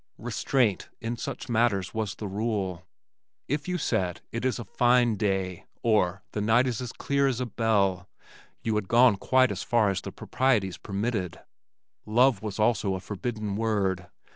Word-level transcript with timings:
Restraint 0.17 0.89
in 0.99 1.15
such 1.15 1.47
matters 1.47 1.93
was 1.93 2.15
the 2.15 2.27
rule. 2.27 2.87
If 3.47 3.67
you 3.67 3.77
said, 3.77 4.21
"It 4.31 4.43
is 4.45 4.57
a 4.57 4.63
fine 4.65 5.15
day," 5.15 5.65
or 5.83 6.23
"The 6.31 6.41
night 6.41 6.65
is 6.65 6.81
as 6.81 6.91
clear 6.91 7.27
as 7.27 7.39
a 7.39 7.45
bell," 7.45 8.09
you 8.63 8.73
had 8.73 8.87
gone 8.87 9.15
quite 9.15 9.51
as 9.51 9.61
far 9.61 9.91
as 9.91 10.01
the 10.01 10.11
proprieties 10.11 10.79
permitted. 10.79 11.39
Love 12.07 12.41
was 12.41 12.57
also 12.57 12.95
a 12.95 12.99
forbidden 12.99 13.55
word. 13.55 14.07